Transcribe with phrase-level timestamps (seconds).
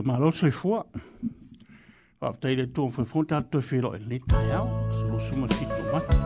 [0.00, 0.84] ia maroso i fua.
[2.20, 5.46] Whaaptai le tuam fai fonte atu e whero e leta e au, se lo suma
[5.52, 6.16] si tu mati,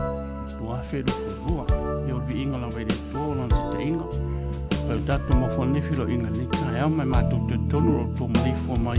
[0.57, 1.65] tu a whero ko rua,
[2.07, 4.05] e o vi inga la vei le tuam lan te te inga.
[4.87, 8.11] Pai utatu ma fua ne whero inga leta e au, mai mātou te tonu ro
[8.15, 8.97] tuam li fua mai.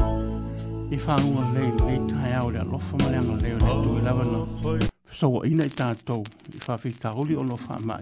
[0.89, 4.25] I whaungua le leta e au le alofa ma leanga leo le tu i lava
[4.25, 4.87] na.
[5.05, 6.25] Fasau a i tātou,
[6.55, 8.01] i whaafita huli o lo ya fa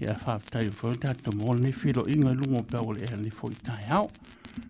[0.00, 3.30] Ia whaaptai fai fonte atu mo ne whero inga lungo pe au le e le
[3.30, 4.10] fua i tai au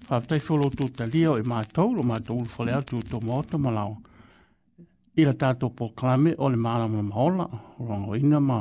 [0.08, 3.58] whaatai wholo tū ta lia o e mātou, o mātou ulu whalea tū tō mōta
[3.64, 3.94] malau.
[5.20, 7.46] I la tātou pō klame o le mālamu na mahola,
[7.80, 8.58] o rongo ina ma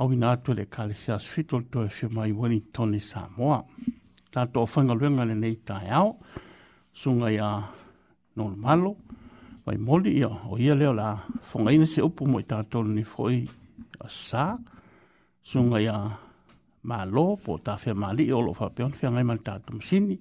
[0.00, 3.60] au ina atu le kāle sias fitol tō e whiuma i wani tōne Samoa.
[4.34, 6.16] Tātou o whanga luenga le nei tāi au,
[6.92, 7.50] sunga i a
[8.36, 8.96] nōna malo,
[9.66, 11.12] mai moli ia, o ia leo la
[11.52, 13.44] whanga ina se upu mo i tātou ni fhoi
[14.02, 14.56] a sā,
[15.44, 15.98] sunga i a
[16.84, 19.40] ma lo po ta fe ma li o lo fa pe on fe ngai mal
[19.46, 20.18] ta to sini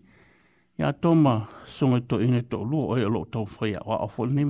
[0.79, 1.33] ya to ma
[1.65, 4.43] so ngai to ine to lu o lo to fo ya wa fo ni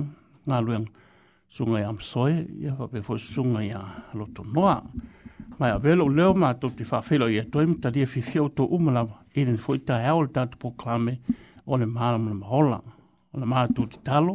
[0.46, 0.86] nga lu ng
[1.54, 2.22] so ngai am so
[2.64, 3.80] ya fa pe fo so ngai ya
[4.18, 4.62] lo to no
[5.58, 8.00] ma ya velo le ma to ti fa fe lo ye to im ta di
[8.12, 9.02] fi fi o to um la
[9.38, 11.14] ine fo ta ya o ta to proclame
[11.70, 12.78] o le ma lo ma hola
[13.32, 14.34] o le ma to ti talo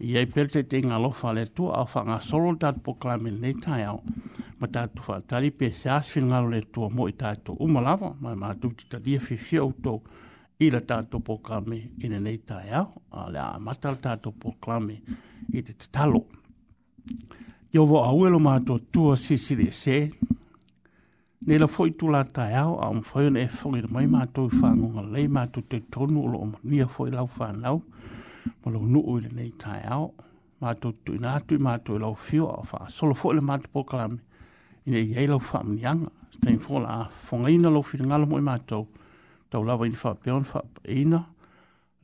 [0.00, 3.40] i ai pelte te inga lo fale tu au fa nga solo dat po klamen
[3.42, 3.98] nei tai au
[4.60, 7.56] ma ta tu tali pe se as fin ngalo le tu mo i ta tu
[7.58, 10.00] u ma lava ma ma tu ti ta dia fi fi au to
[10.60, 13.94] i la ta tu po klame i ne nei tai au a la ma ta
[13.96, 15.02] ta tu po klame
[15.52, 16.22] i te talo
[17.72, 20.10] yo vo au lo ma tu tu si si le se
[21.46, 24.70] ne la foi tu la tai au am foi ne foi mai ma tu fa
[24.74, 27.82] ngalo le ma tu te tonu lo ni foi la fa nau
[28.62, 30.14] ma lo nu ule nei tai ao
[30.60, 33.58] ma to tu na tu ma to lo fio a fa solo fo le ma
[33.58, 34.18] to proclam
[34.86, 38.58] in e yelo fam yang stai fo la fonga ina lo fil ngalo mo ma
[38.58, 38.86] to
[39.50, 40.60] to lava in fa pion fa
[41.00, 41.20] ina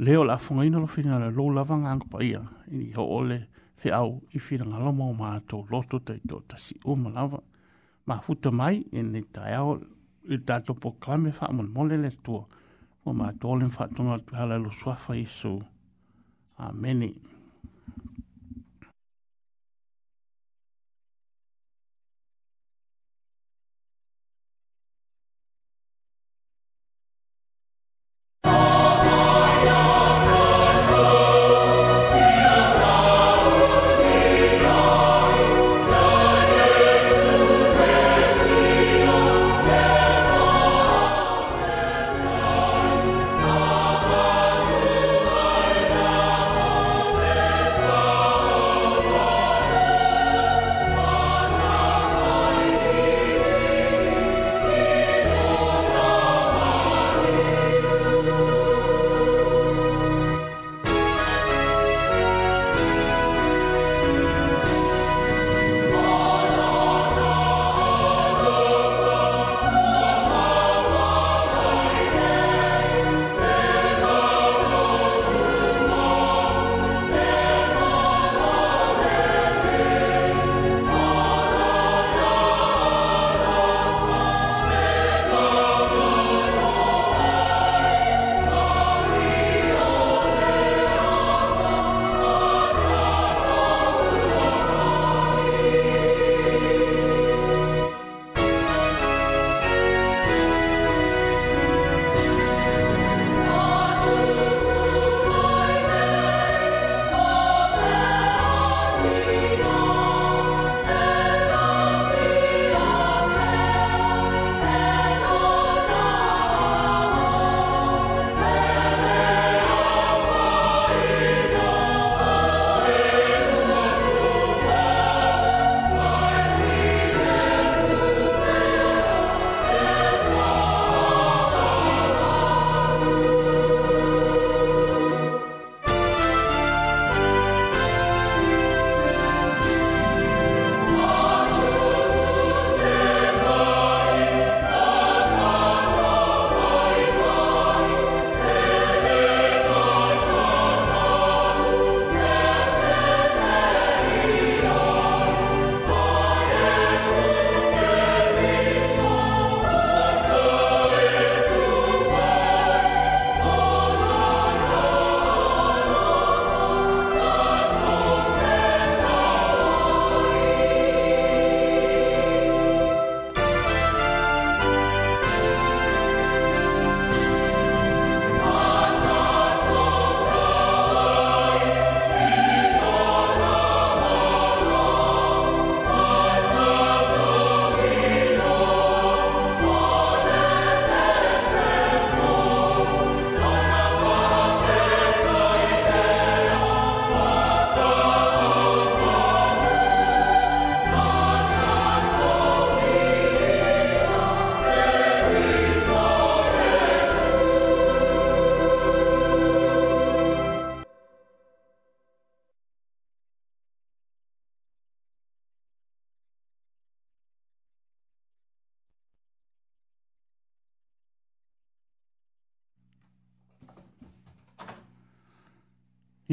[0.04, 2.40] leo la fonga ina lo fil ngalo lo lava ngang pa ia
[2.72, 3.38] in i ole
[3.80, 6.94] fe au i fil ngalo mo ma to lo to te to ta si o
[6.96, 7.40] ma lava
[8.06, 9.78] ma futa mai in e tai ao
[10.34, 12.42] i tato proclam e fa mo le le tuo
[13.04, 15.73] o ma to le fa to ngalo lo swa fa isu so.
[16.56, 17.14] Amén.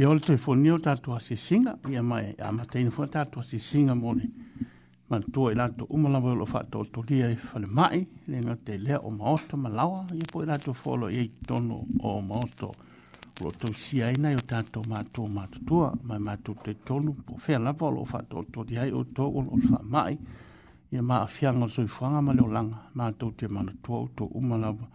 [0.02, 4.24] ia ole telefoni a tatou asisiga ia mae amataina foi tatou asisiga mole
[5.10, 9.58] manatua i latou uma lava i loo faatoatolia i falemaʻi lega te lea o maoto
[9.58, 12.74] ma lawa ia poi latou foalo iai tono o maoto o
[13.44, 17.92] loo tausia ai nai o tatou matua matutua mae matou taitonu po fea lava o
[17.92, 20.18] loo faatoatolia ai outou o loo lefaamaʻi
[20.92, 24.88] ia maafiaga o le soifoaga ma le olaga matou te manatua outou uma lava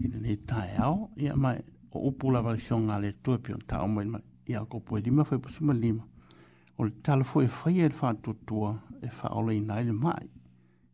[0.00, 3.64] i lenei taeao ia mae o upu lava le fioga a le tua pe ona
[3.68, 6.04] taʻauma i mai ia ko po lima fa po sima lima
[6.78, 10.28] o le tala fo e fai e fa tutua e fa ole ina ele mai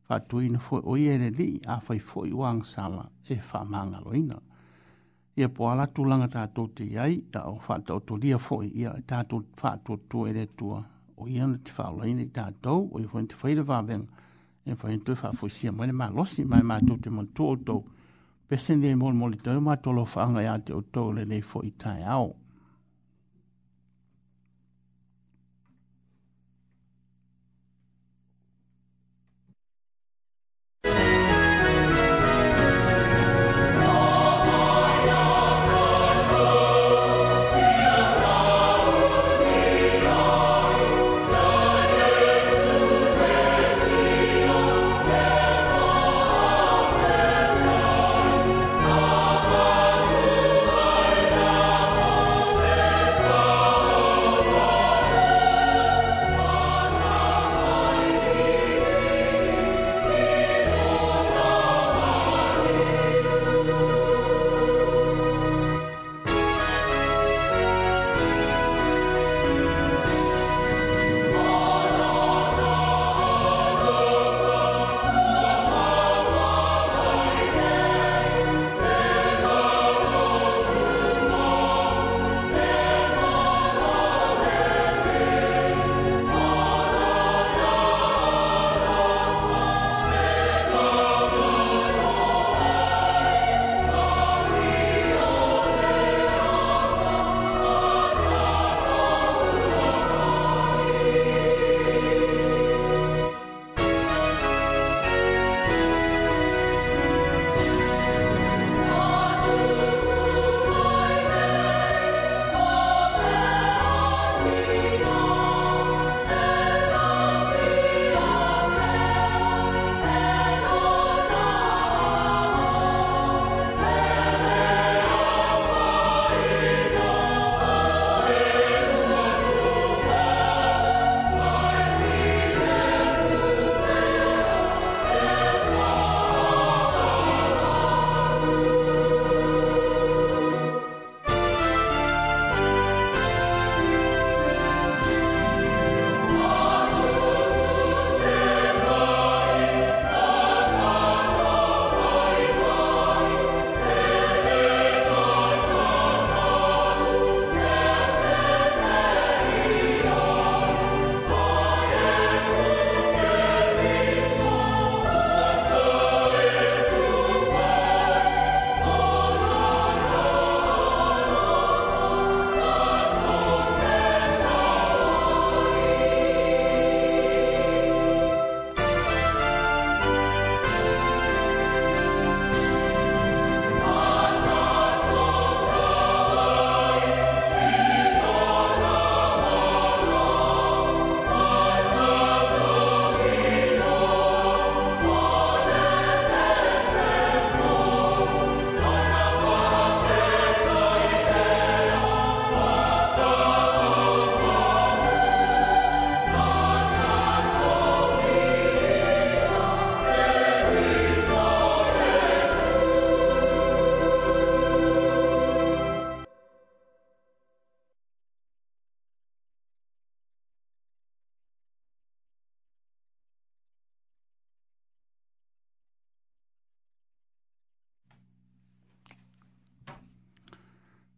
[0.07, 3.35] fa tuina fo o i ere li a fa i fo i wang sama e
[3.39, 4.39] fa manga lo ina
[5.37, 8.15] ia po ala tu langa ta to te iai ia e o fa ta to
[8.17, 10.79] lia fo ia ta to fa tutua ere tua
[11.17, 13.55] o i ana te fa ole ina i ta o i fo i te fai
[13.55, 14.07] le va venga
[14.65, 17.57] e fa intu fa fo sia mai ma losi mai ma to te mantu o
[17.57, 17.77] to
[18.47, 21.43] pesen le mol mol te mai to lo fa nga ate o to le nei
[21.43, 22.31] fo i tai au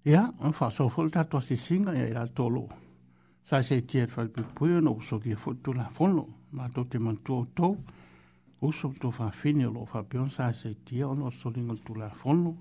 [0.04, 2.66] Ia, yeah, fa so fol tatu si singa ya ila tolo.
[3.44, 6.66] Sa se tiet fa pu pu no so ki e fo tu la fonlo, ma
[6.74, 7.76] to te man tu to.
[8.62, 12.08] Uso to fa fini lo fa pion sa se tie ono so lingo tu la
[12.10, 12.52] fonlo.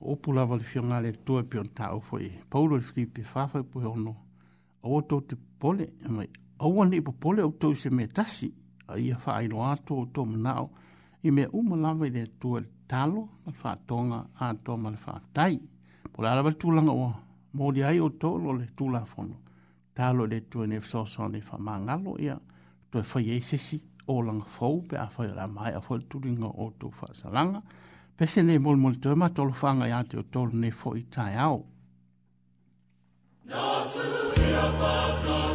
[0.00, 2.30] O pu la val fion ale tu e pion ta o fo i.
[2.48, 4.14] Paulo fi pi fa fa pu ono.
[4.82, 6.22] O to te pole, ma
[6.60, 8.46] o wan ni po pole o to se metasi.
[8.86, 10.70] A ia fa ai lo ato o to mnao.
[11.24, 15.54] I me umalawe le tu el talo, ma fa tonga ato ma le fa tai.
[15.58, 15.78] Ia
[16.20, 17.06] o le alawa tūlanga o
[17.56, 19.36] mō di ai o tō lo le tūla fono
[19.96, 22.36] tālo le tū ene fsosa ne wha mā ngalo ia
[22.92, 26.50] tō e whai eisesi o langa fau pe a whai la mai a whai tūringa
[26.64, 27.62] o tō wha salanga
[28.16, 31.04] pe se ne mōl mōl tūma tōlo whanga ia te o tō ne fō i
[31.14, 31.60] tai au
[33.50, 34.04] Nā tū
[34.44, 35.49] ia whātai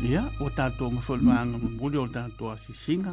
[0.00, 3.10] ia ua tatou mafolivaga mamuli o le tatou asisinga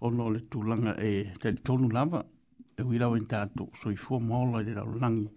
[0.00, 2.24] ona o le tulaga e talitonu lava
[2.76, 5.28] e ui lau i tatou soifua maola i le laulagi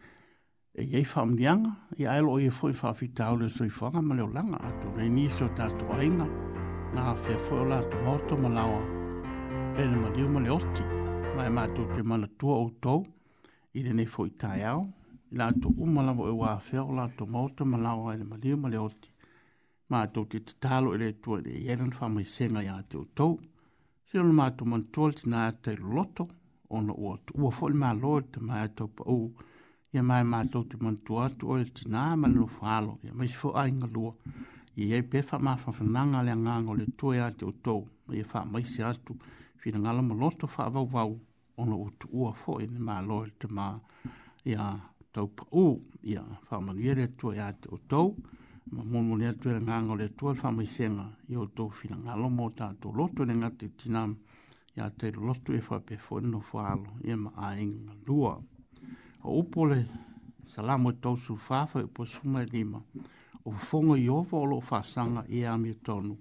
[0.73, 4.95] e iai faamaliaga ia ae loo ia foʻi faafitau le soifuaga ma le olaga atou
[4.97, 6.25] nei nisi o tatou aiga
[6.95, 8.83] na afea foʻi o latou maoto ma laoa
[9.77, 10.83] e le maliu ma le oti
[11.35, 13.05] ma e matou te manatua outou
[13.77, 14.81] i lenei foʻi taeao
[15.31, 18.17] i latou uma lava e o e ua afea o latou maoto ma laoa e
[18.17, 19.12] le maliu ma le oti
[19.93, 23.27] ma to tatalo e le tua le eran whamu i senga ya to to
[24.17, 24.21] tau.
[24.39, 26.23] ma to mon tolt na nā ate loto,
[26.75, 27.31] ono o atu.
[27.41, 29.19] Ua ma mā loa te mātou pa u,
[29.93, 33.29] ia mai mātou te man tuatu o e te nā manu no whālo, ia mai
[33.33, 34.13] sifo ainga lua.
[34.81, 38.11] Ia e pefa mā whawhananga le ngāng o le tua i ate o tau, ma
[38.19, 39.13] ia wha mai se atu,
[39.61, 41.11] whina ngala mo loto wha vau vau,
[41.61, 43.67] ono o tu ua fōi ni mā loa te mā,
[44.51, 44.63] ia
[45.13, 45.65] tau pa u,
[46.11, 48.07] ia wha manu i ate o tau
[48.71, 51.95] ma mon mon atu e le nga ngole tu fa mi senga yo to fina
[52.05, 54.11] nga lo mota to lo e to nga te tinam
[54.77, 57.73] ya te lo e fa pe fo no fo alo ye ma a ing
[58.07, 58.33] lua
[59.39, 59.79] o pole
[60.51, 62.79] salamo e to su fa fa po su ma lima
[63.49, 66.15] o fongo yo vo lo fa sanga e a mi tonu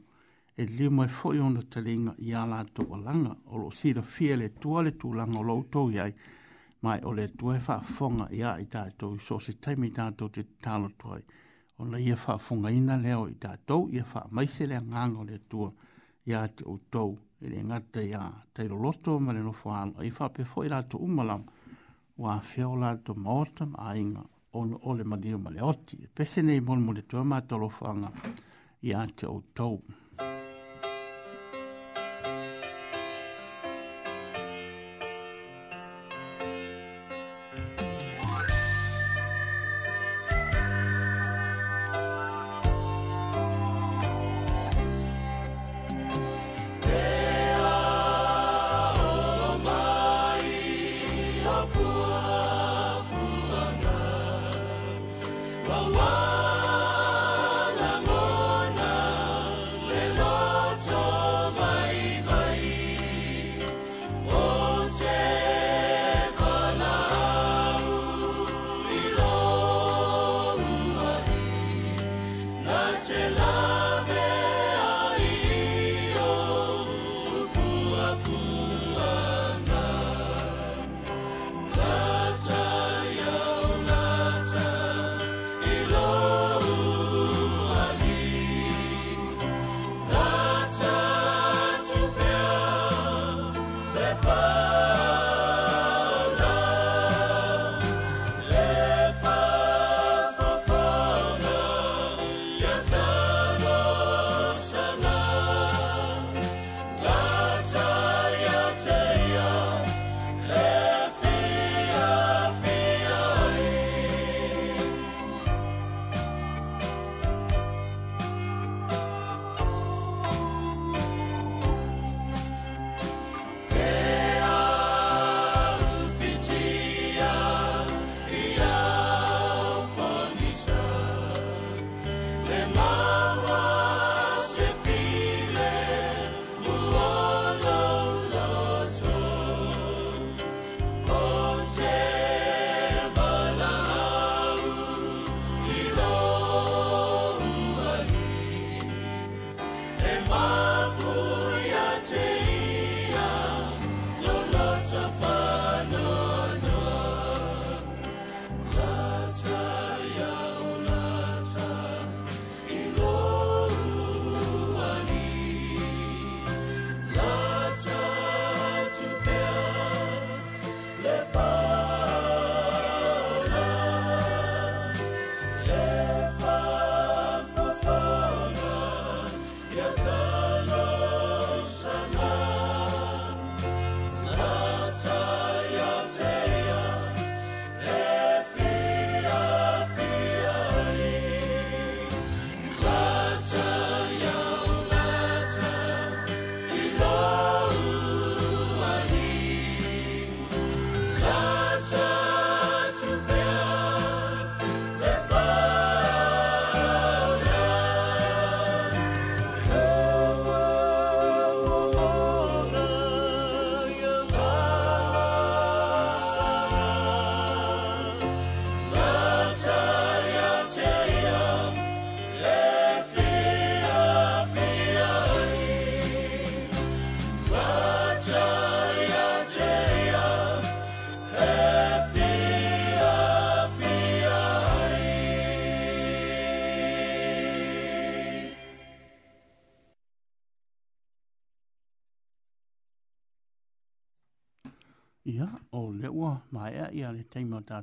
[0.60, 4.02] e lima e fo yo na telinga ya la to langa o lo si da
[4.14, 6.04] fiele tu ale tu langa lo to ya
[6.82, 10.04] mai o le tu e fa fonga ya ita to so se te mi ta
[10.18, 11.22] to te talo to ai
[11.82, 15.28] o la ia faa funga ina leo i tātou, ia faa maise lea nganga o
[15.30, 15.70] le tua,
[16.30, 18.20] ia te o tau, e le ngata ia
[18.54, 21.42] teiro loto, ma le nofo alo, ia faa pefo i lato umalam,
[22.22, 24.22] wa feo lato maota ma ainga,
[24.58, 25.04] o ole o le
[25.46, 28.10] ma le oti, pese nei mon mo le tua ma tolo fanga,
[28.88, 29.76] ia o tau.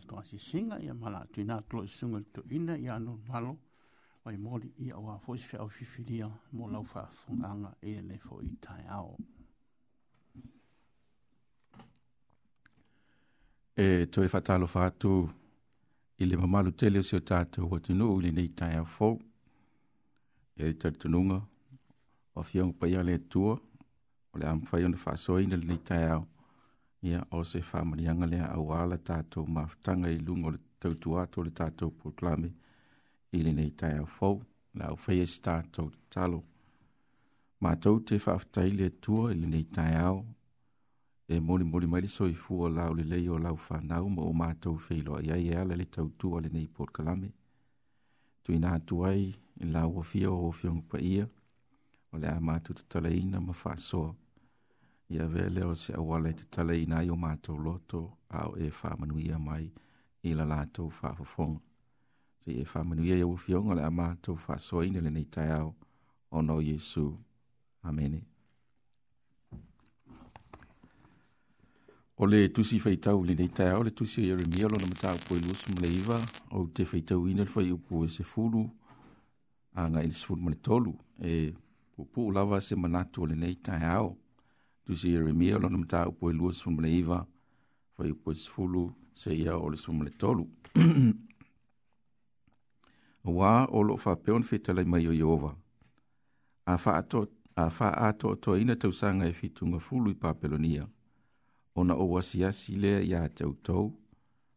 [0.04, 3.58] atu a singa ia mala atu ina atu i sunga tu ina ia anu malo
[4.26, 8.42] wai mori ia wa fwisi fia au fifiria mo lau fa funganga e le fo
[8.44, 9.18] i tai ao
[13.78, 15.30] e toi fatalo fa atu
[16.18, 19.18] i le mamalu tele o sio tatu wa tunu u le nei tai ao fo
[20.56, 21.40] e le tari tununga
[22.36, 23.54] o fiongu pa ia le tua
[24.34, 26.28] o le amu fai onu fa soina le nei tai ao
[27.02, 31.44] ia o se faamaliaga lea auā le tatou mafutaga i luga o le tautuā to
[31.44, 32.50] le tatou proklame
[33.32, 34.42] i lenei taeaufou
[34.80, 36.44] le aufaia se tatou tatalo
[37.62, 40.26] matou te faafetai le atua i lenei taeao
[41.28, 45.64] e molimoli mai le soifua laolelei o lau fanau ma ua matou feiloaʻi ai ea
[45.70, 47.30] le le tautua lenei porokalame
[48.44, 49.24] tuina atu ai
[49.64, 51.26] i lau ofia o ofioga paia
[52.12, 54.16] o le a matou tatalaina ma faasoa
[55.10, 58.70] ia vea lea o se auala i tataleina ai o matou loto a o e
[58.72, 59.72] faamanuia mai
[60.24, 61.60] i la latou faafofoga
[62.44, 65.76] sei e faamanuia ia ua fioga le a matou faasoaina lenei taeao
[66.32, 67.18] o nao iesu
[67.82, 68.22] amene
[72.18, 76.68] o le tusi faitau lenei taeao le tusi o ieremia lona mataupoe lua sumaleiva ou
[76.68, 78.70] te faitauina le faiupu e sefulu
[79.74, 81.54] agai le sefulu ma le tolu e
[81.96, 84.16] puupuu lava se manatu o lenei taeao
[84.90, 87.26] tu si Jeremia lo nama tau pui lua sumle iwa,
[87.96, 90.48] fai pui sifulu se ia o le sumle tolu.
[93.24, 95.52] Wa o lo fa peon fitalai mai o Yehova.
[96.66, 97.20] A fa ato
[97.56, 100.88] a fa ato to ina tau sanga e fitunga fulu i Papelonia.
[101.76, 103.86] Ona o wasiasi le ya tau tau,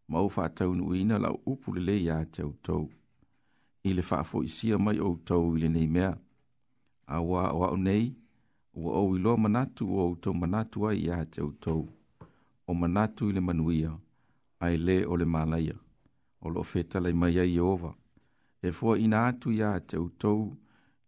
[0.09, 2.89] ma o fa tau nu ina la upu le ya tau tau.
[3.85, 6.17] I le fa fo isia mai o tau i le nei mea.
[7.07, 8.17] A wa o au nei,
[8.75, 11.89] ua ou i loa manatu o outou manatu ai iā te outou
[12.67, 13.93] o manatu i le manuia
[14.65, 15.75] ai le o le malaia
[16.41, 17.91] o loo fetalai mai ai ieova
[18.63, 20.41] e foaʻiina atu iā te outou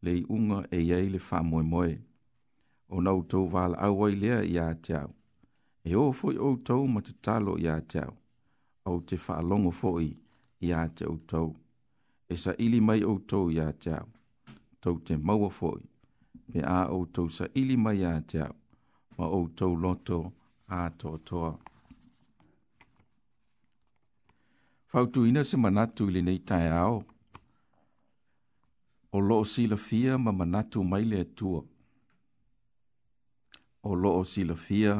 [0.02, 1.94] le iʻuga e iai le faamoemoe
[2.96, 5.10] ona outou valaau ai lea iā te ao
[5.88, 8.14] e ō foʻi outou ma tatalo iā te ao
[8.90, 10.08] au te faalogo foʻi
[10.68, 11.50] iā te outou
[12.32, 14.06] e saʻili mai outou iā te ao
[14.84, 15.82] tou te maua foʻi
[16.50, 18.54] me a outou sa ili mai a te au,
[19.16, 20.18] ma outou loto
[20.68, 21.52] a tō toa.
[24.90, 26.96] Fautu ina se manatu ili nei tai ao.
[29.12, 31.60] O loo sila fia ma manatu mai le tua.
[33.88, 34.94] O loo sila fia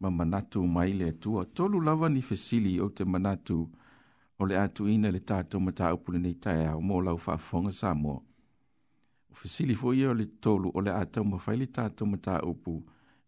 [0.00, 1.44] ma manatu mai le tua.
[1.56, 3.58] Tolu lava ni fesili o te manatu
[4.38, 6.80] o le atu ina le tātou mata upule nei tai ao.
[6.86, 8.02] Mō lau fafonga sa mō.
[8.14, 8.16] Mō
[9.32, 12.36] o fesili fo ia o le tolu o le atau mawhai le tātou ma tā
[12.50, 12.74] upu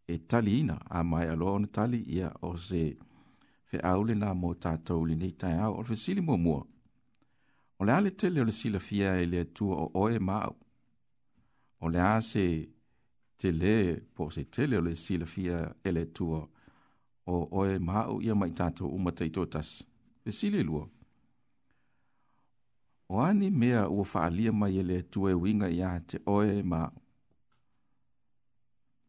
[0.09, 2.83] e tali ina a mai aloa o na tali ia o se
[3.71, 6.63] fe au le nā mō tātou li nei tai au o le fesili mua mua.
[7.81, 10.55] O le ale tele o le sila fia e le atua o oe māu.
[11.81, 12.45] O le ase
[13.41, 13.73] tele
[14.15, 16.41] po se tele o le sila fia e le atua
[17.35, 19.71] o oe māu ia mai tātou umatai tōtas.
[19.79, 20.23] Fesili lua.
[20.23, 20.85] Fesili lua
[23.15, 26.91] o mea ua faaalia mai ele le e winga e uiga te oe ma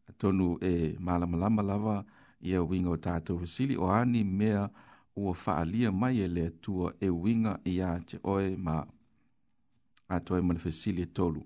[0.08, 2.04] atonu e malamalama lava
[2.40, 3.86] ia winga o tatou fasili o
[4.24, 4.68] mea
[5.16, 8.84] ua faaalia mai ele le atua e uiga iā te oe ma
[10.08, 11.40] atoe ma fasili e tolu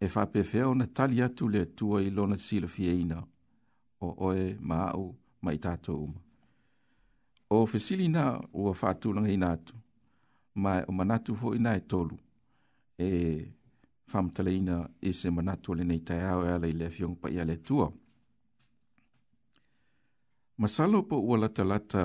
[0.00, 3.22] e faapeafea ona tali atu le atua i lona silafiaina
[4.00, 6.20] o oe ma au ma i tatou uma
[7.50, 9.74] o fesilina ua faatulagaina atu
[10.54, 12.18] mai o manatu fo ina e tolu.
[12.98, 13.46] E
[14.06, 17.44] famtaleina e se manatu le nei tai au e ala i le fiong pa ia
[17.44, 17.88] le tua.
[20.60, 22.02] Masalo po ua lata lata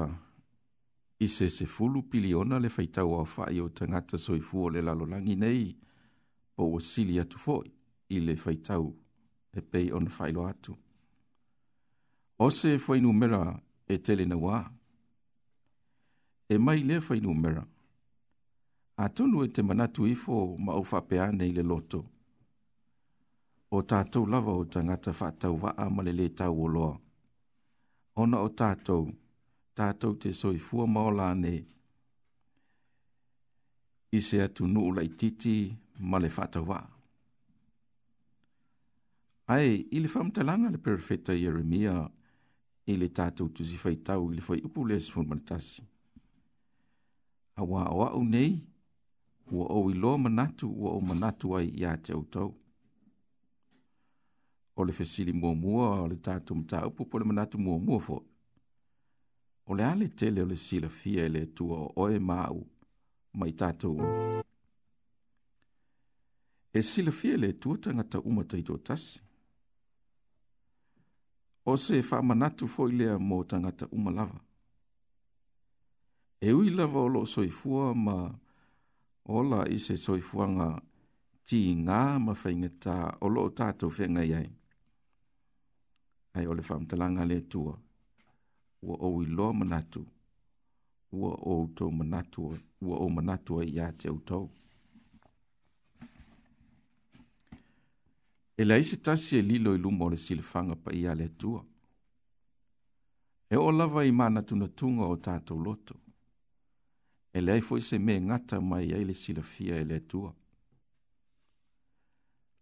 [1.19, 5.35] i se se fulu piliona le faitau au fai o tangata soifu o le lalolangi
[5.35, 5.75] nei
[6.55, 7.55] po ua sili atu fo
[8.09, 8.85] i le faitau
[9.57, 10.73] e pei on failo atu.
[12.45, 13.41] Ose fo inumera
[13.87, 14.57] e tele na wā.
[16.49, 17.51] E mai le fo inumera.
[17.51, 17.67] mera
[19.03, 22.05] atunu e te manatu ifo ma ufa pea nei le loto.
[23.71, 26.93] O tātou lava o tangata whātau waa ma le le tau o loa.
[28.17, 29.09] Ona o tātou,
[29.77, 31.59] tātou te soi fua maola nei.
[34.17, 35.57] I se atu nuu lai titi
[35.99, 36.81] ma le whātau waa.
[39.47, 41.97] Ai, i le whamtalanga le perfeta Jeremia,
[42.91, 45.85] i le tātou tu si whaitau i le whai upu le sifun manatasi.
[47.57, 48.55] Awa o au nei,
[49.51, 52.53] ua o i lo manatu ua o manatu ai ia te autau.
[54.75, 57.99] O le fesili mua mua o le tātou mta upu po le manatu mua mua
[57.99, 58.21] fo.
[59.65, 62.65] O le ale tele o le sila fia ele tua o oe mau
[63.33, 64.41] mai tātou umu.
[66.73, 69.19] E sila fia le tuatanga ta umatai tō tasi.
[71.65, 74.35] O se e wha manatu fo i lea mō tangata umalawa.
[76.41, 78.13] E ui lava o lo soifua ma...
[78.15, 78.35] Mā
[79.29, 80.69] ola i se soifuanga
[81.47, 84.47] ti ngā mawhainga tā o loo tātou whenga iai.
[86.37, 87.73] Ai ole whamtalanga le tua,
[88.81, 90.05] ua o i loa manatu,
[91.11, 94.49] ua o tau manatua, ua o manatua i a te utau.
[98.57, 101.63] E lai se tasi e lilo i lumo le silifanga pa i le tua.
[103.49, 105.95] E o lava i mana tunatunga o tātou lotu
[107.37, 110.33] e le aifo se me ngata mai ai le sila fia e le tua.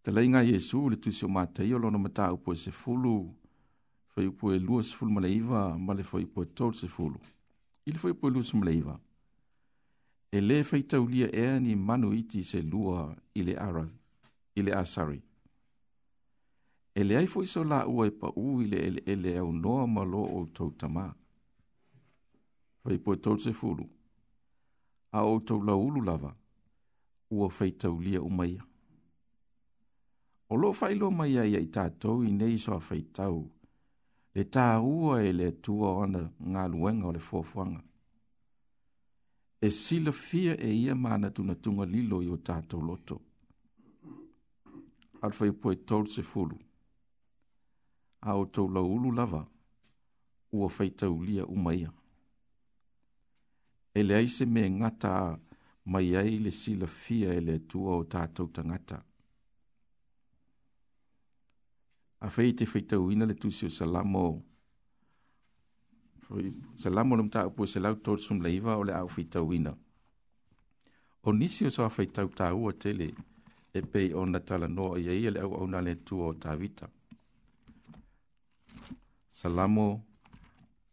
[0.04, 3.14] Te lei ngā Yesu le tu seo mātai o lono mata upo e se fulu,
[4.12, 6.74] fai upo e lua se fulu ma le iwa, ma le fai upo e tau
[6.74, 7.16] se fulu.
[7.86, 9.00] Ili fai upo e lua se le iwa.
[10.36, 13.88] E le fai tau lia ea ni manu iti se lua i le ara,
[14.56, 15.22] i le asari.
[16.96, 19.88] E le aifo iso la ua e pa u i le ele ele au noa
[19.88, 21.12] ma lo o tau tamā.
[22.84, 23.95] Fai upo e tau se fulu
[25.16, 26.32] a o tau laulu lava
[27.32, 28.62] ua feitau lia umaia.
[30.52, 33.38] O lo failo mai ai ai tātou i nei soa feitau,
[34.36, 36.22] le tā ua e le tua ona
[36.54, 37.82] ngā luenga o le fuafuanga.
[39.68, 43.20] E sila fia e ia mana tuna tunga lilo i o tātou loto.
[45.22, 46.58] Alfa i poe tol se fulu.
[48.22, 49.42] A o tau laulu lava,
[50.52, 51.90] ua feitau lia umaia.
[51.92, 52.00] Ia
[53.98, 55.40] e le aise me ngata
[55.86, 58.98] mai ai le sila fia e le tua o tātou ta ngata.
[62.20, 64.26] A fei te feitau ina le tusi o salamo,
[66.76, 69.72] salamo le mta upu e se lau tōtis um leiva o le au feitau ina.
[71.24, 73.08] O nisi o sawa feitau tāu a tele,
[73.72, 76.34] e pei o na tala noa i ai e le au au na le tua
[76.34, 76.90] o tāwita.
[79.32, 79.88] Salamo,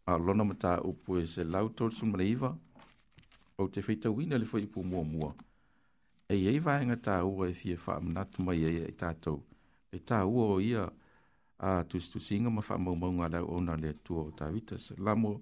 [0.06, 2.71] a lona mta upu e se lau tōtis um leiva, o le au feitau
[3.62, 5.34] au te whaitawina le fwai mua mua.
[6.28, 9.38] E iei vahenga tā ua e thia wha amnatu mai e i tātou.
[9.94, 10.88] E tā ua o ia
[11.58, 14.78] a tustusinga ma wha mau maunga lau o nā lea tua o tāwita.
[14.78, 15.32] Se lamo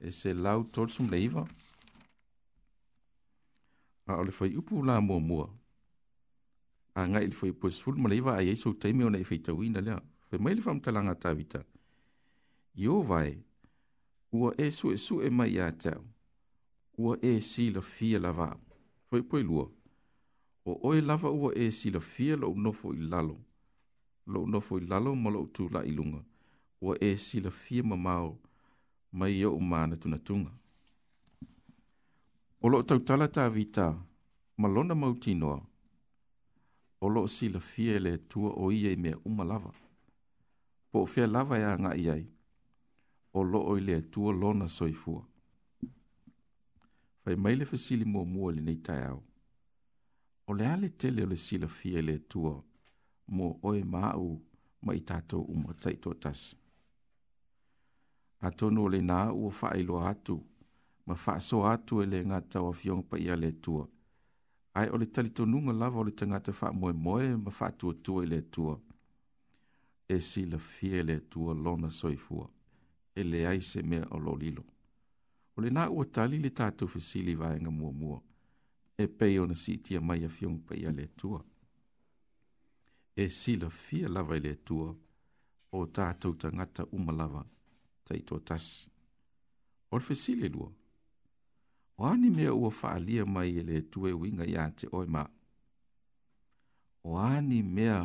[0.00, 1.44] e se lau tōrsum leiva.
[4.06, 5.48] A o le fwai upu la mua mua.
[6.94, 10.00] A ngai le fwai pues ma leiva a iei sou teime o nei whaitawina lea.
[10.28, 11.62] Fwai mai le wha amtalanga tāwita.
[12.74, 13.36] Iovai,
[14.32, 16.16] ua e su e su e mai a tāwita
[16.98, 18.58] ua e sila fia lava.
[19.08, 19.70] Foi poi lua.
[20.64, 23.36] O oe lava ua e sila fia lo nofo i lalo.
[24.26, 26.24] Lo nofo i lalo ma lo tu la ilunga.
[26.80, 28.36] Ua e sila fia ma mau
[29.12, 30.50] mai e o umana tunatunga.
[32.62, 33.86] O lo tautala ta vita
[34.60, 35.58] ma lona mautinoa.
[37.00, 39.70] O lo sila fia e le tua o iei mea umalava.
[40.90, 42.24] Po fia lava ya e ngai iei.
[43.32, 45.22] O lo oi le tua lona soifua.
[45.22, 45.36] fua
[47.28, 49.20] pai mai le fasili mua mua le nei tai au.
[50.48, 52.52] O le ale tele o le sila fia le tua,
[53.36, 54.28] mo oe maau
[54.84, 56.40] ma i tātou uma tai tō tas.
[58.46, 60.36] A tonu o le nā ua wha ilo atu,
[61.06, 63.84] ma wha so atu e le ngātau a fionga pa ia le tua.
[64.80, 67.94] Ai o le tali tonunga lava o le tangata wha moe moe ma wha tua
[68.04, 68.78] tua le tua.
[70.16, 72.48] E sila fia le tua lona soifua,
[73.18, 74.64] e le aise mea o lo lilo
[75.58, 78.20] o le na ua tali le tatou fesili vaega muamua
[79.04, 81.40] e pei ona siitia mai a fiogo paia le atua
[83.22, 84.88] e silafia lava i le atua
[85.78, 87.42] o tatou tagata uma lava
[88.04, 88.86] taitoa tasi
[89.90, 90.70] o le fesili lua
[91.98, 95.24] o ani mea ua faaalia mai e le atua e uiga iā te oe ma
[97.10, 98.00] o ani mea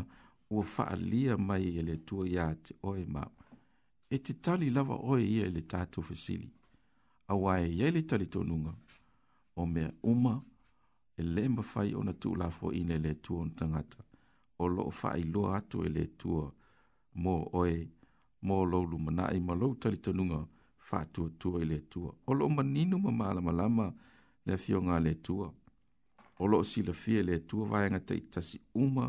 [0.49, 3.23] ua faaalia mai e le atua iā te oe ma
[4.15, 6.49] e te tali lava oe ia i le tatou fesili
[7.33, 8.73] awa e yei le tali tonunga
[9.55, 10.33] o mea uma
[11.19, 14.01] e le mawhai o na tūla fo i le tua o tangata
[14.61, 16.45] o loo wha i loa atu e le tua
[17.23, 17.73] mō oe
[18.45, 20.39] mō loulu mana i ma lou tali tonunga
[20.89, 23.87] wha tua tua i le tua o loo maninu ma maala malama
[24.45, 25.47] le fio ngā le tua
[26.39, 29.05] o loo sila fie le tua vai anga te itasi uma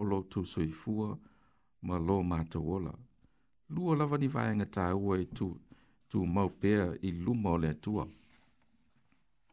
[0.00, 1.14] o loo tu soifua
[1.86, 2.92] ma loo mātawola
[3.74, 5.56] lua lava ni vai anga tā ua e tua
[6.10, 8.08] tu mau pea i luma o le atua.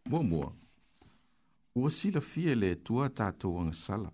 [0.10, 0.53] Mua mua,
[1.76, 4.12] ua sila fia le atua tātou anga sala.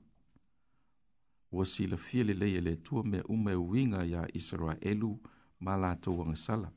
[1.52, 5.12] Ua sila fia le leia e le atua me uma e winga ya Israelu
[5.60, 6.72] ma lātou anga sala.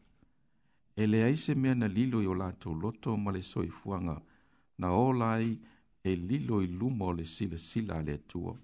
[0.96, 4.16] E le aise mea na lilo i o lātou loto ma le soi fuanga
[4.78, 5.58] na olai
[6.04, 8.54] e lilo i luma o le sila sila le atua.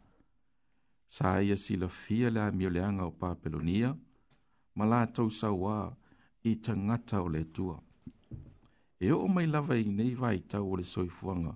[1.09, 3.91] Sa aia sila fia le amioleanga o Papelonia,
[4.77, 5.91] ma lātou sa waa,
[6.45, 7.81] i tangata o le tua.
[9.01, 11.55] E o mai lava i nei vai tau o le soifuanga,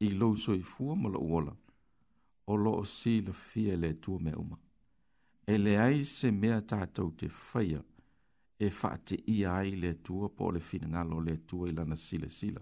[0.00, 1.54] i lou soifua ma la uola,
[2.46, 4.58] o lo o si la fia le tua me uma.
[5.46, 7.80] E le ai se mea tātou te whaia,
[8.58, 12.60] e whaate ia ai le tua po le finangalo le tua i lana sila sila,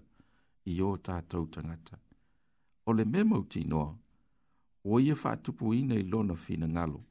[0.65, 1.99] i o tātou tangata.
[2.85, 3.91] O le me mauti noa,
[4.85, 7.01] o ia whaatupu ina i lona finangalo,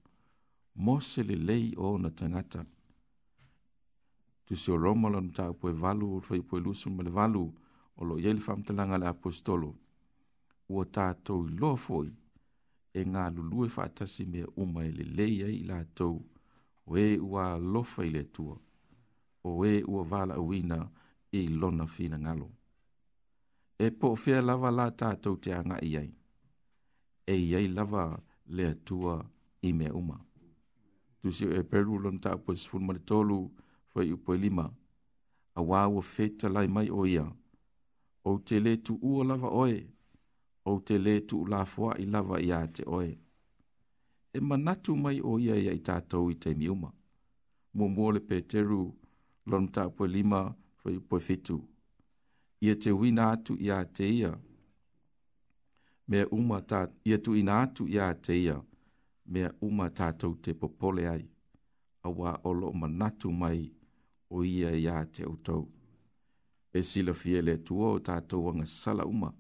[0.75, 2.65] mose le lei o na tangata,
[4.47, 7.03] tu se o roma lan ta po e valu o fai po e lusum ma
[7.07, 7.45] le valu
[7.99, 9.71] o lo yele fam talanga le apostolo
[10.73, 12.07] ua tātou i loa foi
[12.95, 16.15] e ngā lulu e whaatasi me uma e le leia i lātou
[16.91, 18.55] o e ua lofa i le tua
[19.49, 20.79] o e ua vala uina
[21.37, 22.49] e i lona fina ngalo
[23.79, 26.11] e po fea lava la tātou te anga i ai
[27.27, 28.05] e i ai lava
[28.57, 29.15] le tua
[29.69, 30.19] i me uma
[31.21, 33.66] tu se o e peru lona tāpua sifunma le tolu e
[33.97, 34.75] fa i upo lima.
[35.55, 37.33] A wawo feta lai mai o ia.
[38.25, 39.87] O te le tu ua lava oe.
[40.65, 43.19] O te le tu lafua i lava ia te oe.
[44.35, 46.91] E manatu mai o ia ia i tātou i te miuma.
[47.75, 48.81] Mua mua le peteru
[49.47, 50.43] lona ta upo lima
[50.79, 51.57] fa i upo fitu.
[52.65, 54.33] Ia te wina atu ia te ia.
[56.09, 58.57] Mea uma ta, ia tu ina atu ia te ia.
[59.33, 61.25] Mea uma tātou te popole ai.
[62.03, 63.76] A wā olo manatu mai ia
[64.31, 65.69] o ia ia te utou.
[66.73, 69.33] E sila fie le tua o tātou anga sala uma.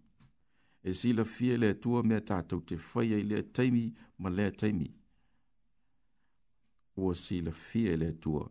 [0.82, 4.88] E sila fie le tua mea tātou te whaia i lea teimi ma lea teimi.
[6.96, 8.46] Ua sila fie le tua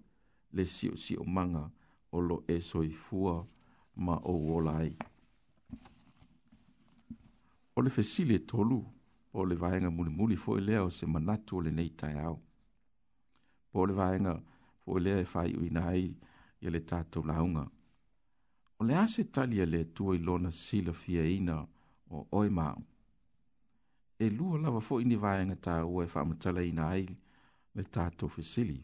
[0.54, 1.66] le sio sio manga
[2.12, 3.40] o lo e soi fua
[3.96, 4.94] ma o wola ai.
[7.76, 8.78] O le fesile tolu
[9.34, 12.38] o le vaenga muli muli fo i lea o se manatu o le neitai au.
[13.72, 14.54] Po le vaenga muli
[14.86, 16.10] po e le fai u nai
[16.64, 17.66] ye le tato launga
[18.80, 21.58] o le ase talia le tu i lona sila fia ina
[22.16, 22.68] o oi ma
[24.24, 27.04] e lu la va fo ini vai nga ta o e fa mata i nai
[27.76, 28.80] le tato fisili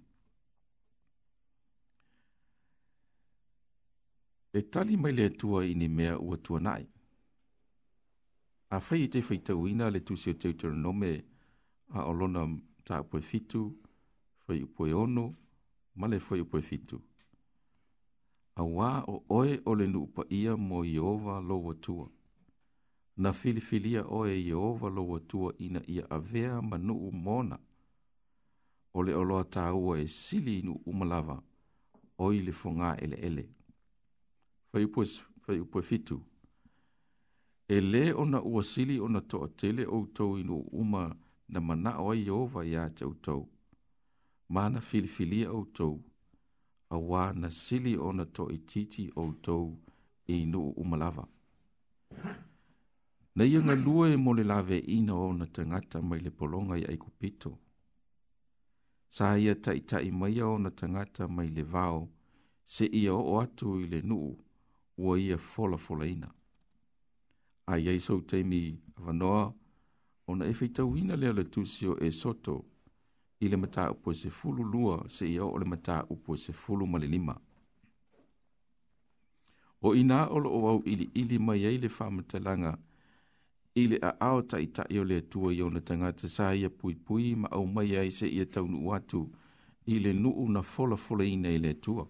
[4.58, 6.84] e tali mai le tu i ni mea u tu nai
[8.76, 11.12] a fai te fai tau ina le tu se te tu nome
[11.97, 12.41] a olona
[12.88, 13.62] ta po fitu
[14.43, 15.26] fai po ono
[16.00, 16.98] ma le foi upo e fitu.
[18.56, 22.06] A wā o oe o le nupa ia mo Iova lo watua.
[23.22, 27.58] Na filifilia oe Iova lo watua ina ia avea ma nuu mona.
[28.98, 31.38] O le oloa tāua e sili inu umalava
[32.24, 33.44] o i le fonga ele ele.
[34.72, 35.02] Fai upo,
[35.44, 36.18] fai upo e fitu.
[37.68, 41.16] E le ona ua sili ona toa tele o tau inu uma
[41.48, 43.48] na mana o Iova ia te utou
[44.52, 45.99] mana filifili outou
[46.91, 49.80] auā na sili ona toʻitiiti outou
[50.28, 51.26] e inuu uma lava
[53.36, 57.52] na ia galua e mo le laveʻiina ona tagata mai le pologa iai kupito
[59.10, 62.10] sa ia taʻitaʻi maia ona tagata mai le vao
[62.66, 64.30] se ia oo atu i le nuu
[64.97, 66.30] ua ia folafolaina
[67.72, 68.62] aiai sou taimi
[68.97, 69.54] avanoa
[70.28, 72.66] ona e feitauina lea le tusi o esoto
[73.42, 76.38] ile le mata upo e se fulu lua se i o le mata upo e
[76.38, 77.36] se fulu ma
[79.84, 82.78] O ina olo o au ili ili mai ei le whamata langa
[83.76, 87.34] ili a ao ta i ta le tua i na tangata sa ia pui pui
[87.36, 89.28] ma au mai ei se i taunu watu
[89.88, 92.06] i nuu na fola fola ina ile le tua.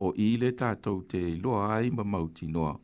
[0.00, 2.78] O ile le tātou te loa ai ma mauti noa.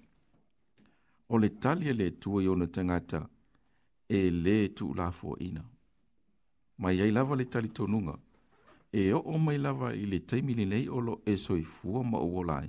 [1.28, 3.22] O le talia le tua i na tangata
[4.08, 5.62] e le tu la fua ina
[6.80, 8.14] mai ai lava le talitonuga
[8.92, 12.68] e oo mai lava i le taimi lelei o lo e soifua ma ua lai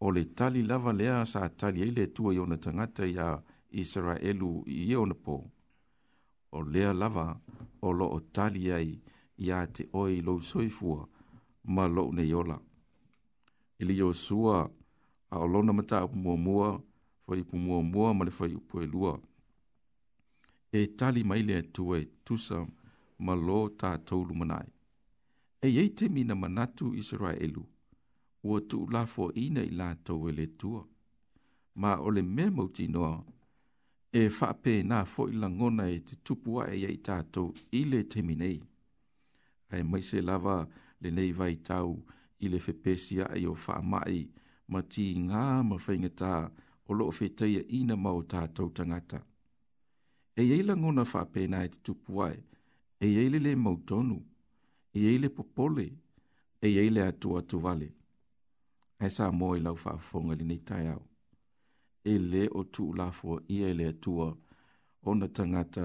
[0.00, 3.28] o le tali lava lea sa tali ai le atua i ona tagata iā
[3.80, 5.36] isaraelu i ia ona pō
[6.52, 7.26] o lea lava
[7.86, 8.90] o loo tali ai
[9.46, 11.06] iā te oe i lou soifua
[11.74, 12.58] ma lou nei ola
[13.78, 14.58] i le iosua
[15.30, 16.68] a o lona mataupumuamua
[17.26, 19.14] faipumuamua ma le faiupu e lua
[20.72, 22.66] e tali mai le atua e tusa
[23.18, 24.68] ma lo ta tolu manai.
[25.66, 27.62] E yei te mina manatu Israelu,
[28.46, 30.82] ua tu la fo ina i la tau ele tua.
[31.80, 33.18] Ma ole me mauti noa,
[34.12, 37.80] e whape na fo i la ngona e te tupua e yei ta tau i
[37.90, 38.60] le te minei.
[39.72, 40.56] Ai mai se lava
[41.02, 41.88] le nei vai tau
[42.38, 44.16] i le whepesia e o wha mai
[44.70, 46.32] ma ti ngā ma whaingata
[46.88, 49.20] o loo whetaia e ina mau ta tau tangata.
[50.38, 52.38] E yei la ngona whape na e te tupua e,
[53.00, 54.16] e eile le mautonu,
[54.94, 55.86] e eile popole,
[56.60, 57.88] e eile atua tu vale.
[59.04, 61.02] E sa mo e lau whaafonga li nei tai au.
[62.04, 64.26] E le o tu lafo i eile atua
[65.02, 65.84] o na tangata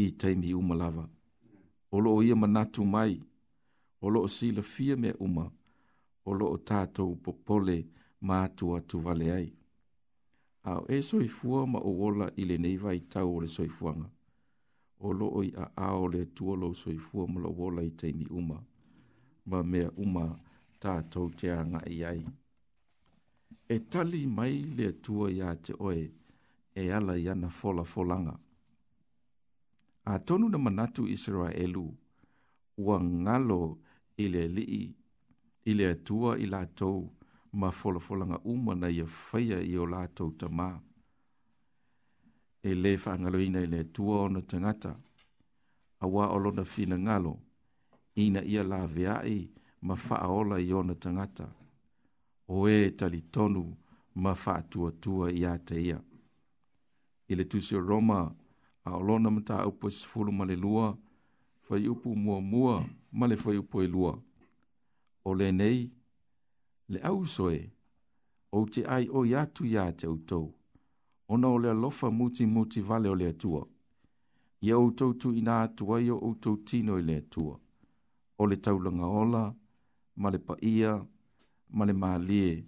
[0.00, 1.04] i teimi umalava.
[1.94, 3.14] O lo o ia manatu mai,
[4.04, 5.46] o lo o sila fia mea uma,
[6.28, 7.76] o lo o tātou popole
[8.26, 9.48] ma atua tu vale ai.
[10.70, 14.10] Au e soifua ma o wola i le nei vai tau o le soifuanga
[15.00, 18.26] o loo i a ao le tua lo soi fua mo lo wola i teimi
[18.30, 18.58] uma,
[19.50, 20.24] ma mea uma
[20.82, 22.22] tātou te anga i ai.
[23.68, 26.02] E tali mai le tua i a te oe,
[26.80, 28.34] e ala i ana fola folanga.
[30.04, 31.84] A tonu na manatu Israelu,
[32.86, 33.60] ua ngalo
[34.16, 34.84] i le lii,
[35.70, 36.98] i le tua i lātou,
[37.60, 40.76] ma fola folanga uma na ia whaia i o lātou tamaa
[42.62, 44.92] e le whaangaloina i le tua o na tangata,
[46.00, 47.32] a wā o lona whina ngalo,
[48.22, 49.38] ina ia la veai
[49.86, 51.46] ma whaaola i o na tangata,
[52.54, 53.62] o e tali tonu
[54.22, 55.98] ma whaatua tua i a te ia.
[57.30, 58.20] I le tusi o Roma,
[58.88, 60.86] a o lona mta upo e sifulu ma le lua,
[61.68, 62.74] whai upu mua mua
[63.18, 64.12] ma le whai upu e lua.
[65.24, 65.90] O le nei,
[66.90, 67.70] le au soe,
[68.52, 70.52] o te ai o iatu ia te utou,
[71.32, 73.66] ona o le lofa muti muti vale o le atua.
[74.60, 77.58] Ia outou tu ina atua ia outou tino i le atua.
[78.38, 79.54] O le taulanga ola,
[80.16, 80.92] ma le paia,
[81.70, 82.64] ma le maalie,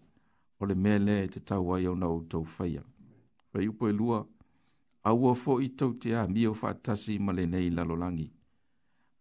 [0.60, 2.82] o le mele e te tau ai au na outou faya.
[3.52, 4.26] Pai upo e lua,
[5.02, 6.14] aua fo i tau te
[6.48, 8.30] o fatasi ma le nei lalolangi.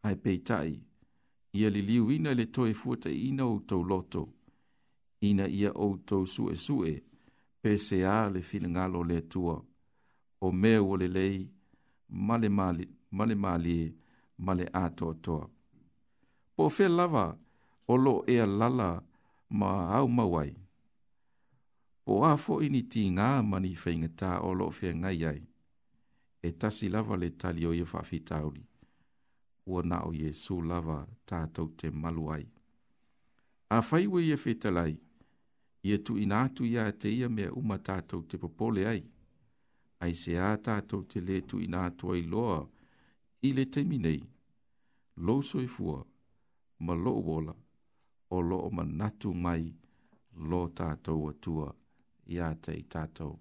[0.04, 0.82] Ai peitai,
[1.54, 4.30] ia li liu ina le toi fuata ina outou loto,
[5.22, 7.04] ina ia outou sue sue,
[7.62, 9.64] PCA le finangalo le tua,
[10.41, 11.47] o meu o le lei,
[12.09, 13.78] male mali, male mali,
[14.43, 15.47] male ato toa.
[16.55, 17.26] Po fe lava,
[17.91, 18.89] o lo ea lala,
[19.59, 20.51] ma au mawai.
[22.03, 25.41] Po a fo ini ti ngā mani whaingata o lo fe ngai ai,
[26.41, 28.64] e tasi lava le tali o ia whawhitauri,
[29.70, 30.97] ua na o Jesu lava
[31.30, 32.45] tātou te maluai.
[33.70, 35.05] A whaiwe ia whetalai, ia
[35.84, 39.01] ia tu ina atu ia te ia mea uma tātou te popole ai.
[40.05, 42.59] Ai se a tātou te le tu ina atu ai loa,
[43.47, 44.21] i le teimi nei,
[45.25, 45.99] lo soi fua,
[46.86, 47.53] ma lo wola,
[48.29, 49.67] o lo o manatu mai,
[50.49, 51.69] lo tātou atua,
[52.25, 53.38] ia te i tātou.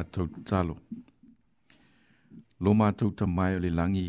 [0.00, 0.76] tātou talo.
[2.60, 4.06] Lo mātou ta mai o le langi,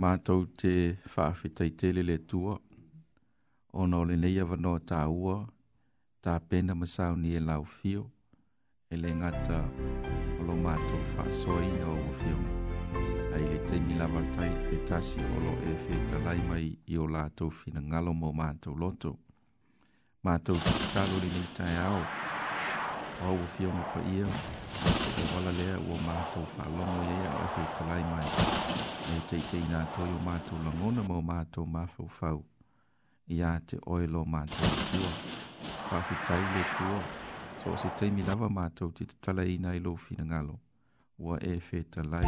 [0.00, 2.56] mātou te whaafetai tele le tua,
[3.72, 5.38] o nā le nei avanoa tā ua,
[6.24, 8.08] tā pena masau ni e lau fio,
[8.92, 9.60] e le ngata
[10.40, 12.40] o lo mātou whaasoi na o fio.
[13.32, 17.08] Ai le te milama tai e tasi o lo e whetai lai mai i o
[17.16, 19.16] lātou fina ngalo mō mātou loto.
[20.22, 21.24] Mātou te talo le ni tai au.
[21.24, 22.20] Mātou te talo le ni tai au
[23.20, 24.26] au fiona pa ia
[24.98, 28.26] se o wala lea ua mātou whaalongo ia ia e whi talai mai
[29.16, 32.42] e teitei nā toi o mātou langona mō mātou mafau fau
[33.28, 35.12] ia te oelo mātou tua
[35.92, 37.00] whawhi tai le tua
[37.62, 40.56] so se teimi lava mātou te te talai nai lo fina ngalo
[41.18, 42.26] ua e whi talai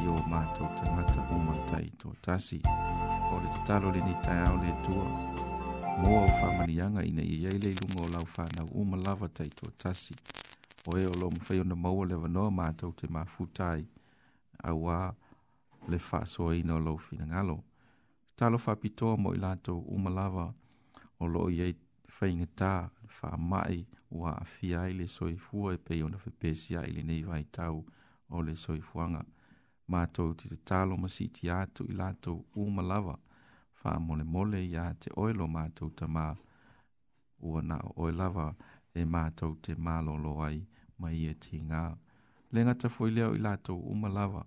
[0.00, 2.60] i o mātou tangata umatai tō tasi
[3.34, 5.06] o le te talo le ni tai au le tua
[5.96, 9.70] mo o whamanianga ina i eile i lunga o lau whana u malawa tei tua
[9.78, 10.14] tasi.
[10.86, 13.86] O e o lo mwhai ona maua le wanoa mātou te mā futai
[14.64, 14.98] a wā
[15.88, 17.62] le whaso e ina o lau whina ngalo.
[18.36, 20.52] Talo whapitoa mo i lātou u malawa
[21.20, 21.74] o lo i ei
[22.18, 22.72] whainga tā
[23.16, 27.02] wha mai wā a fia i le soi fua e pei ona whepesia i le
[27.02, 27.84] nei vai tau
[28.28, 29.24] o le soi fuanga.
[29.88, 33.16] Mātou te talo masiti atu i lātou u malawa
[33.86, 36.32] wha mole mole ia te oilo mātou ta mā
[37.38, 38.48] ua nā oilawa
[38.94, 40.60] e mātou te mālolo ai
[40.98, 41.82] mai ia e ti ngā.
[42.52, 44.42] Lenga ta fwoi leo i lātou umalawa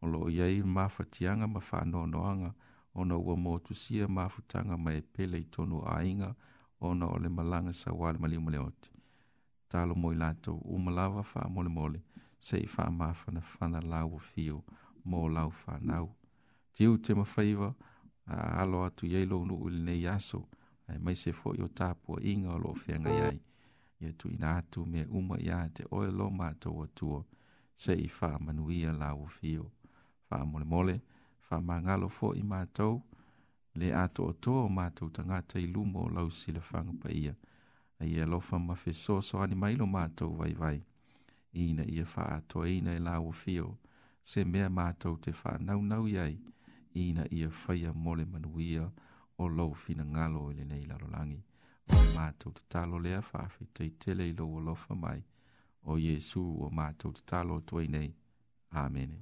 [0.00, 2.52] o lo ia i mawhatianga ma wha nōnoanga
[2.94, 6.32] o na ua mōtu sia mawhutanga mai e pele i tonu ainga
[6.80, 8.90] o na o le malanga sa wale mali umale oti.
[9.68, 12.00] Talo mo i lātou umalawa wha mole mole
[12.40, 14.62] se i wha mawhana whana lau fio
[15.06, 16.10] mō lau whanau.
[16.72, 17.89] Tiu te mawhaiwa mawhaiwa
[18.38, 20.40] aalo atu iai lou nuu i lenei aso
[20.90, 23.38] ae mai se foʻi o tapua iga o loo feagai ai
[24.02, 27.18] ia tuuina atu mea uma iā te oe lo matou atua
[27.82, 29.64] seʻi faamanuia lauofio
[30.28, 30.94] faamolemole
[31.46, 32.94] faamagalo foʻi matou
[33.80, 37.34] le a toʻatoa o matou tagata i luma o lau silafaga paia
[38.00, 40.78] ai e alofa ma fesoasoani mai lo matou vaivai
[41.62, 43.68] ina ia faaatoaina e lauofio
[44.30, 46.34] se mea matou te faanaunau i ai
[46.94, 48.90] ina ia faia mole manuia
[49.38, 51.40] o lou finagalo i lenei lalolagi
[51.90, 55.20] o le matou tatalo lea faafeitaitele i lou alofa mai
[55.90, 58.10] o iesu ua matou tatalo toainei
[58.82, 59.18] amene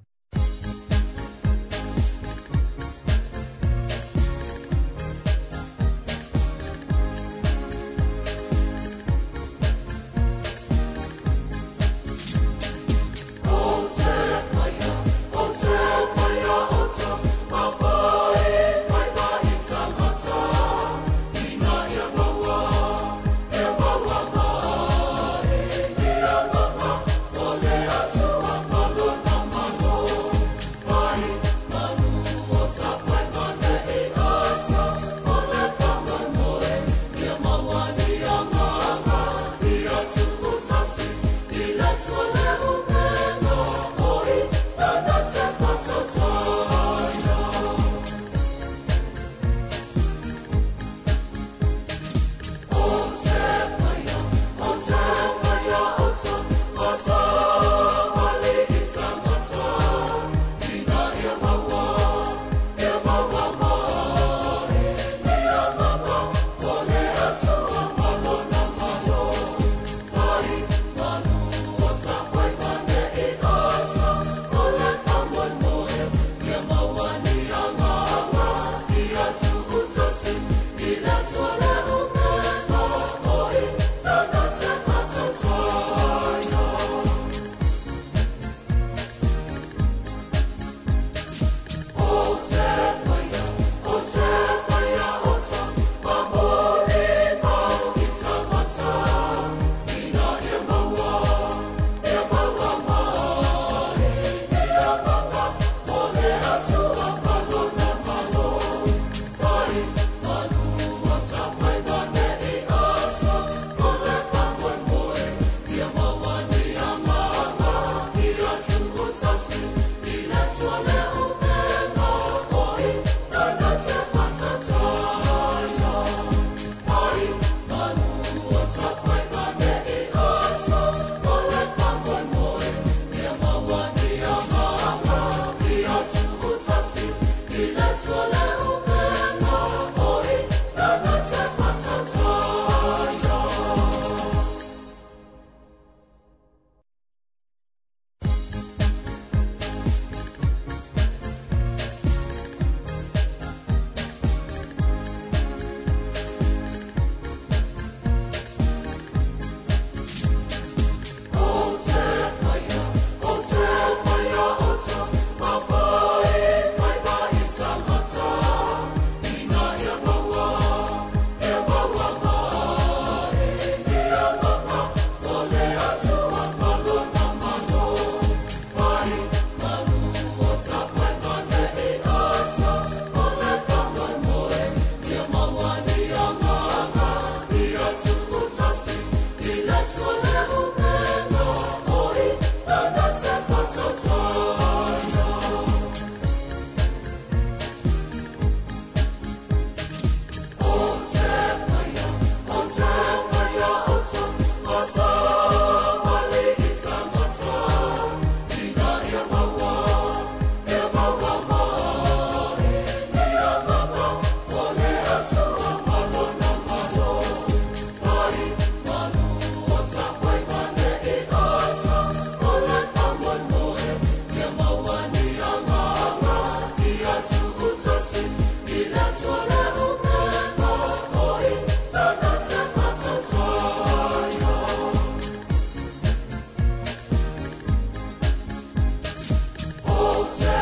[239.99, 240.58] Old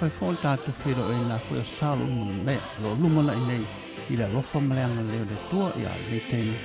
[0.00, 3.60] fai fōi tātou whero e nā fōi o sālo mūna mea, lo luma lai nei,
[4.08, 6.56] i la lofa maleanga leo le tua i a le teine,